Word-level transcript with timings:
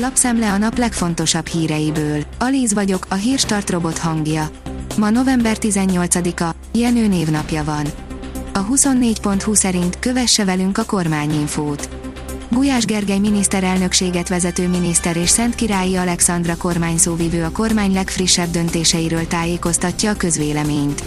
Lapszemle 0.00 0.52
a 0.52 0.58
nap 0.58 0.78
legfontosabb 0.78 1.46
híreiből. 1.46 2.24
Alíz 2.38 2.74
vagyok, 2.74 3.06
a 3.08 3.14
hírstart 3.14 3.70
robot 3.70 3.98
hangja. 3.98 4.50
Ma 4.96 5.10
november 5.10 5.56
18-a, 5.60 6.54
Jenő 6.72 7.06
névnapja 7.06 7.64
van. 7.64 7.86
A 8.52 8.66
24.20 8.66 9.54
szerint 9.54 9.98
kövesse 9.98 10.44
velünk 10.44 10.78
a 10.78 10.84
kormányinfót. 10.84 11.88
Gulyás 12.50 12.84
Gergely 12.84 13.18
miniszterelnökséget 13.18 14.28
vezető 14.28 14.68
miniszter 14.68 15.16
és 15.16 15.28
Szentkirályi 15.28 15.96
Alexandra 15.96 16.56
kormányszóvivő 16.56 17.44
a 17.44 17.50
kormány 17.50 17.92
legfrissebb 17.92 18.50
döntéseiről 18.50 19.26
tájékoztatja 19.26 20.10
a 20.10 20.16
közvéleményt. 20.16 21.02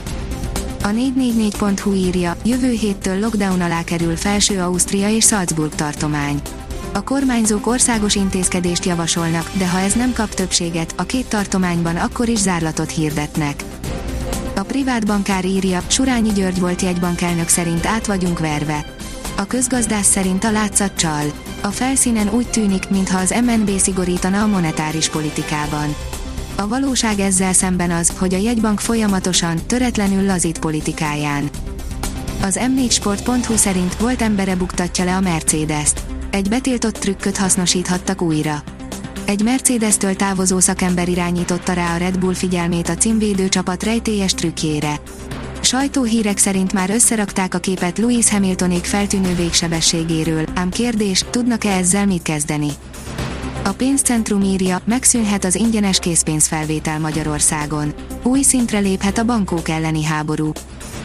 A 0.83 0.87
444.hu 0.87 1.93
írja, 1.93 2.35
jövő 2.45 2.71
héttől 2.71 3.19
lockdown 3.19 3.61
alá 3.61 3.83
kerül 3.83 4.15
Felső 4.15 4.59
Ausztria 4.59 5.09
és 5.09 5.25
Salzburg 5.25 5.75
tartomány. 5.75 6.41
A 6.93 7.03
kormányzók 7.03 7.67
országos 7.67 8.15
intézkedést 8.15 8.85
javasolnak, 8.85 9.51
de 9.53 9.69
ha 9.69 9.79
ez 9.79 9.93
nem 9.93 10.13
kap 10.13 10.29
többséget, 10.29 10.93
a 10.97 11.03
két 11.03 11.27
tartományban 11.27 11.95
akkor 11.95 12.27
is 12.27 12.39
zárlatot 12.39 12.91
hirdetnek. 12.91 13.63
A 14.55 14.61
privát 14.61 15.05
bankár 15.05 15.45
írja, 15.45 15.81
Surányi 15.87 16.31
György 16.31 16.59
volt 16.59 16.81
jegybankelnök 16.81 17.47
szerint 17.47 17.85
át 17.85 18.05
vagyunk 18.05 18.39
verve. 18.39 18.85
A 19.37 19.45
közgazdász 19.45 20.07
szerint 20.07 20.43
a 20.43 20.51
látszat 20.51 20.95
csal. 20.95 21.23
A 21.61 21.67
felszínen 21.67 22.29
úgy 22.29 22.47
tűnik, 22.47 22.89
mintha 22.89 23.19
az 23.19 23.35
MNB 23.45 23.77
szigorítana 23.77 24.41
a 24.41 24.47
monetáris 24.47 25.09
politikában. 25.09 25.95
A 26.55 26.67
valóság 26.67 27.19
ezzel 27.19 27.53
szemben 27.53 27.91
az, 27.91 28.13
hogy 28.17 28.33
a 28.33 28.37
jegybank 28.37 28.79
folyamatosan, 28.79 29.57
töretlenül 29.67 30.25
lazít 30.25 30.59
politikáján. 30.59 31.49
Az 32.41 32.59
m4sport.hu 32.61 33.55
szerint 33.55 33.95
volt 33.95 34.21
embere 34.21 34.55
buktatja 34.55 35.03
le 35.03 35.15
a 35.15 35.19
Mercedes-t. 35.19 36.10
Egy 36.31 36.49
betiltott 36.49 36.97
trükköt 36.97 37.37
hasznosíthattak 37.37 38.21
újra. 38.21 38.63
Egy 39.25 39.43
Mercedes-től 39.43 40.15
távozó 40.15 40.59
szakember 40.59 41.09
irányította 41.09 41.73
rá 41.73 41.93
a 41.93 41.97
Red 41.97 42.19
Bull 42.19 42.33
figyelmét 42.33 42.89
a 42.89 42.93
címvédő 42.93 43.49
csapat 43.49 43.83
rejtélyes 43.83 44.33
trükkjére. 44.33 44.99
Sajtóhírek 45.61 46.37
szerint 46.37 46.73
már 46.73 46.89
összerakták 46.89 47.53
a 47.53 47.57
képet 47.57 47.97
Louis 47.97 48.29
Hamiltonék 48.29 48.85
feltűnő 48.85 49.35
végsebességéről, 49.35 50.45
ám 50.55 50.69
kérdés, 50.69 51.25
tudnak-e 51.29 51.69
ezzel 51.69 52.05
mit 52.05 52.21
kezdeni? 52.21 52.69
A 53.63 53.69
pénzcentrum 53.69 54.41
írja, 54.41 54.81
megszűnhet 54.85 55.45
az 55.45 55.55
ingyenes 55.55 55.99
készpénzfelvétel 55.99 56.99
Magyarországon. 56.99 57.93
Új 58.23 58.41
szintre 58.41 58.79
léphet 58.79 59.17
a 59.17 59.25
bankók 59.25 59.69
elleni 59.69 60.03
háború. 60.03 60.51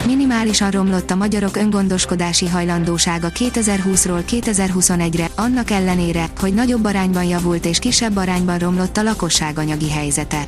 Minimálisan 0.07 0.71
romlott 0.71 1.11
a 1.11 1.15
magyarok 1.15 1.57
öngondoskodási 1.57 2.49
hajlandósága 2.49 3.29
2020-ról 3.29 4.23
2021-re, 4.31 5.29
annak 5.35 5.71
ellenére, 5.71 6.27
hogy 6.41 6.55
nagyobb 6.55 6.85
arányban 6.85 7.25
javult 7.25 7.65
és 7.65 7.79
kisebb 7.79 8.17
arányban 8.17 8.59
romlott 8.59 8.97
a 8.97 9.03
lakosság 9.03 9.59
anyagi 9.59 9.91
helyzete. 9.91 10.45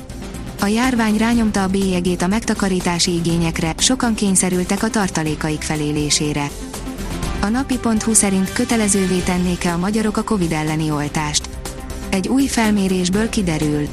A 0.60 0.66
járvány 0.66 1.16
rányomta 1.16 1.62
a 1.62 1.68
bélyegét 1.68 2.22
a 2.22 2.26
megtakarítási 2.26 3.14
igényekre, 3.14 3.74
sokan 3.78 4.14
kényszerültek 4.14 4.82
a 4.82 4.90
tartalékaik 4.90 5.62
felélésére. 5.62 6.50
A 7.40 7.48
napi.hu 7.48 8.12
szerint 8.12 8.52
kötelezővé 8.52 9.18
tennék-e 9.18 9.72
a 9.72 9.78
magyarok 9.78 10.16
a 10.16 10.24
Covid 10.24 10.52
elleni 10.52 10.90
oltást. 10.90 11.48
Egy 12.08 12.28
új 12.28 12.46
felmérésből 12.46 13.28
kiderül. 13.28 13.88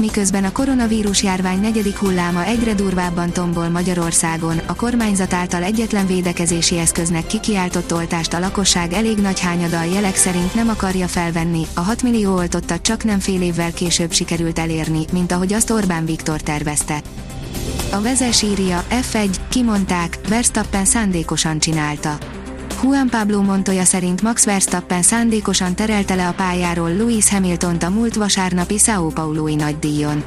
Miközben 0.00 0.44
a 0.44 0.52
koronavírus 0.52 1.22
járvány 1.22 1.60
negyedik 1.60 1.96
hulláma 1.96 2.44
egyre 2.44 2.74
durvábban 2.74 3.30
tombol 3.30 3.68
Magyarországon, 3.68 4.60
a 4.66 4.74
kormányzat 4.74 5.32
által 5.32 5.62
egyetlen 5.62 6.06
védekezési 6.06 6.78
eszköznek 6.78 7.26
kikiáltott 7.26 7.92
oltást 7.92 8.32
a 8.32 8.38
lakosság 8.38 8.92
elég 8.92 9.18
nagy 9.18 9.40
hányada 9.40 9.78
a 9.78 9.84
jelek 9.84 10.16
szerint 10.16 10.54
nem 10.54 10.68
akarja 10.68 11.06
felvenni, 11.06 11.66
a 11.74 11.80
6 11.80 12.02
millió 12.02 12.34
oltottat 12.34 12.82
csak 12.82 13.04
nem 13.04 13.18
fél 13.18 13.42
évvel 13.42 13.72
később 13.72 14.12
sikerült 14.12 14.58
elérni, 14.58 15.04
mint 15.12 15.32
ahogy 15.32 15.52
azt 15.52 15.70
Orbán 15.70 16.04
Viktor 16.04 16.40
tervezte. 16.40 17.00
A 17.92 18.00
vezes 18.00 18.42
írja, 18.42 18.84
F1, 18.90 19.36
kimondták, 19.48 20.18
Verstappen 20.28 20.84
szándékosan 20.84 21.58
csinálta. 21.58 22.18
Juan 22.82 23.08
Pablo 23.08 23.42
Montoya 23.42 23.84
szerint 23.84 24.22
Max 24.22 24.44
Verstappen 24.44 25.02
szándékosan 25.02 25.74
terelte 25.74 26.14
le 26.14 26.28
a 26.28 26.32
pályáról 26.32 26.92
Lewis 26.92 27.30
Hamilton 27.30 27.76
a 27.76 27.88
múlt 27.88 28.14
vasárnapi 28.14 28.76
São 28.78 29.10
Paulo-i 29.14 29.54
nagydíjon. 29.54 30.24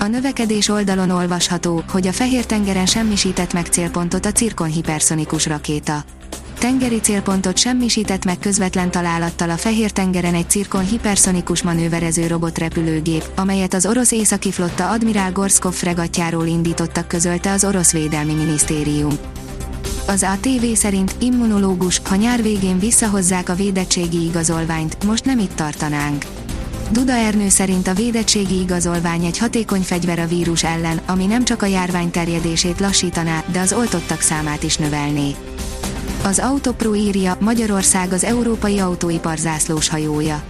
A 0.00 0.06
növekedés 0.06 0.68
oldalon 0.68 1.10
olvasható, 1.10 1.82
hogy 1.90 2.06
a 2.06 2.12
Fehér-tengeren 2.12 2.86
semmisített 2.86 3.52
meg 3.52 3.66
célpontot 3.66 4.26
a 4.26 4.32
Cirkon 4.32 4.68
hiperszonikus 4.68 5.46
rakéta. 5.46 6.04
Tengeri 6.58 7.00
célpontot 7.00 7.58
semmisített 7.58 8.24
meg 8.24 8.38
közvetlen 8.38 8.90
találattal 8.90 9.50
a 9.50 9.56
Fehér-tengeren 9.56 10.34
egy 10.34 10.50
Cirkon 10.50 10.86
hiperszonikus 10.86 11.62
manőverező 11.62 12.26
robotrepülőgép, 12.26 13.24
amelyet 13.36 13.74
az 13.74 13.86
orosz 13.86 14.12
északi 14.12 14.52
flotta 14.52 14.90
Admiral 14.90 15.32
Gorskov 15.32 15.72
fregatjáról 15.72 16.46
indítottak 16.46 17.08
közölte 17.08 17.52
az 17.52 17.64
orosz 17.64 17.92
védelmi 17.92 18.32
minisztérium. 18.32 19.18
Az 20.06 20.22
ATV 20.22 20.64
szerint 20.74 21.14
immunológus, 21.18 22.00
ha 22.04 22.14
nyár 22.14 22.42
végén 22.42 22.78
visszahozzák 22.78 23.48
a 23.48 23.54
védettségi 23.54 24.24
igazolványt, 24.24 25.04
most 25.04 25.24
nem 25.24 25.38
itt 25.38 25.54
tartanánk. 25.54 26.24
Duda 26.90 27.12
Ernő 27.12 27.48
szerint 27.48 27.88
a 27.88 27.94
védettségi 27.94 28.60
igazolvány 28.60 29.24
egy 29.24 29.38
hatékony 29.38 29.80
fegyver 29.80 30.18
a 30.18 30.26
vírus 30.26 30.64
ellen, 30.64 31.00
ami 31.06 31.26
nem 31.26 31.44
csak 31.44 31.62
a 31.62 31.66
járvány 31.66 32.10
terjedését 32.10 32.80
lassítaná, 32.80 33.44
de 33.52 33.60
az 33.60 33.72
oltottak 33.72 34.20
számát 34.20 34.62
is 34.62 34.76
növelné. 34.76 35.34
Az 36.24 36.38
Autopro 36.38 36.94
írja, 36.94 37.36
Magyarország 37.40 38.12
az 38.12 38.24
európai 38.24 38.78
autóipar 38.78 39.36
zászlós 39.36 39.88
hajója. 39.88 40.42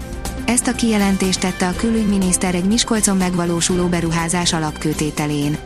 Ezt 0.44 0.66
a 0.66 0.72
kijelentést 0.72 1.40
tette 1.40 1.68
a 1.68 1.76
külügyminiszter 1.76 2.54
egy 2.54 2.64
Miskolcon 2.64 3.16
megvalósuló 3.16 3.86
beruházás 3.86 4.52
alapkőtételén. 4.52 5.58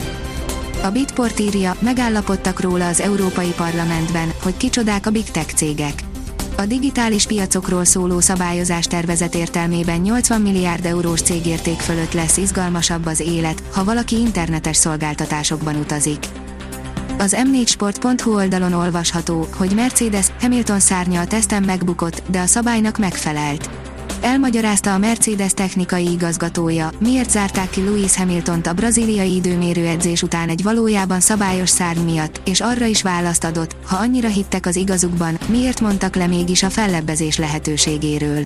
A 0.86 0.91
Bitport 0.91 1.38
írja, 1.38 1.76
megállapodtak 1.80 2.60
róla 2.60 2.88
az 2.88 3.00
Európai 3.00 3.52
Parlamentben, 3.56 4.32
hogy 4.42 4.56
kicsodák 4.56 5.06
a 5.06 5.10
Big 5.10 5.30
Tech 5.30 5.54
cégek. 5.54 6.02
A 6.56 6.66
digitális 6.66 7.26
piacokról 7.26 7.84
szóló 7.84 8.20
szabályozás 8.20 8.84
tervezet 8.84 9.34
értelmében 9.34 10.00
80 10.00 10.41
milliárd 10.41 10.84
eurós 10.84 11.20
cégérték 11.20 11.78
fölött 11.78 12.12
lesz 12.12 12.36
izgalmasabb 12.36 13.06
az 13.06 13.20
élet, 13.20 13.62
ha 13.72 13.84
valaki 13.84 14.16
internetes 14.16 14.76
szolgáltatásokban 14.76 15.76
utazik. 15.76 16.26
Az 17.18 17.36
m4sport.hu 17.38 18.34
oldalon 18.34 18.72
olvasható, 18.72 19.48
hogy 19.56 19.74
Mercedes 19.74 20.26
Hamilton 20.41 20.80
szárnya 20.80 21.20
a 21.20 21.26
teszten 21.26 21.62
megbukott, 21.62 22.22
de 22.30 22.41
a 22.41 22.47
szabálynak 22.47 22.98
megfelelt 22.98 23.85
elmagyarázta 24.26 24.94
a 24.94 24.98
Mercedes 24.98 25.53
technikai 25.53 26.10
igazgatója, 26.10 26.91
miért 26.98 27.31
zárták 27.31 27.70
ki 27.70 27.84
Lewis 27.84 28.16
Hamilton-t 28.16 28.66
a 28.66 28.72
braziliai 28.72 29.34
időmérő 29.34 29.87
edzés 29.87 30.22
után 30.22 30.48
egy 30.48 30.62
valójában 30.62 31.20
szabályos 31.20 31.69
szárny 31.69 32.00
miatt, 32.00 32.41
és 32.44 32.60
arra 32.60 32.84
is 32.84 33.03
választ 33.03 33.44
adott, 33.44 33.76
ha 33.86 33.97
annyira 33.97 34.28
hittek 34.28 34.66
az 34.66 34.76
igazukban, 34.76 35.38
miért 35.48 35.81
mondtak 35.81 36.15
le 36.15 36.26
mégis 36.26 36.62
a 36.62 36.70
fellebbezés 36.70 37.38
lehetőségéről. 37.38 38.44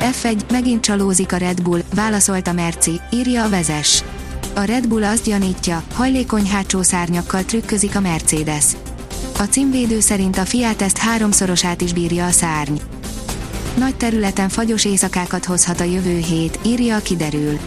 F1, 0.00 0.50
megint 0.50 0.80
csalózik 0.80 1.32
a 1.32 1.36
Red 1.36 1.62
Bull, 1.62 1.82
válaszolt 1.94 2.48
a 2.48 2.52
Merci, 2.52 3.00
írja 3.10 3.44
a 3.44 3.48
vezes. 3.48 4.04
A 4.54 4.60
Red 4.60 4.88
Bull 4.88 5.04
azt 5.04 5.24
gyanítja, 5.24 5.82
hajlékony 5.94 6.48
hátsó 6.48 6.82
szárnyakkal 6.82 7.44
trükközik 7.44 7.96
a 7.96 8.00
Mercedes. 8.00 8.64
A 9.38 9.42
címvédő 9.42 10.00
szerint 10.00 10.38
a 10.38 10.44
Fiat 10.44 10.82
ezt 10.82 10.98
háromszorosát 10.98 11.80
is 11.80 11.92
bírja 11.92 12.26
a 12.26 12.30
szárny. 12.30 12.76
Nagy 13.76 13.96
területen 13.96 14.48
fagyos 14.48 14.84
éjszakákat 14.84 15.44
hozhat 15.44 15.80
a 15.80 15.84
jövő 15.84 16.16
hét, 16.16 16.58
írja 16.64 16.96
a 16.96 17.00
kiderül. 17.00 17.58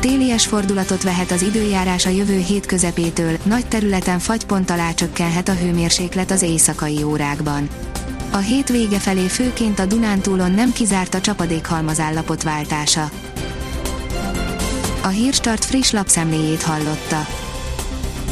Télies 0.00 0.46
fordulatot 0.46 1.02
vehet 1.02 1.30
az 1.30 1.42
időjárás 1.42 2.06
a 2.06 2.10
jövő 2.10 2.38
hét 2.38 2.66
közepétől, 2.66 3.38
nagy 3.42 3.66
területen 3.66 4.18
fagypont 4.18 4.70
alá 4.70 4.92
csökkenhet 4.92 5.48
a 5.48 5.54
hőmérséklet 5.54 6.30
az 6.30 6.42
éjszakai 6.42 7.02
órákban. 7.02 7.68
A 8.30 8.36
hét 8.36 8.68
vége 8.68 8.98
felé 8.98 9.26
főként 9.26 9.78
a 9.78 9.86
Dunántúlon 9.86 10.50
nem 10.50 10.72
kizárt 10.72 11.14
a 11.14 11.20
csapadékhalmazállapot 11.20 12.42
váltása. 12.42 13.10
A 15.02 15.08
Hírstart 15.08 15.64
friss 15.64 15.90
lapszemléjét 15.90 16.62
hallotta. 16.62 17.26